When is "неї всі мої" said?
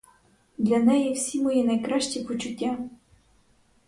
0.79-1.63